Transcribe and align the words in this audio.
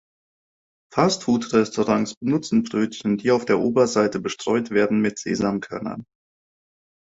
Fastfood-Restaurants 0.95 2.15
benutzen 2.15 2.63
Brötchen, 2.63 3.17
die 3.19 3.29
auf 3.29 3.45
der 3.45 3.59
Oberseite 3.59 4.19
bestreut 4.19 4.71
werden 4.71 4.99
mit 4.99 5.19
Sesamkörnern. 5.19 6.05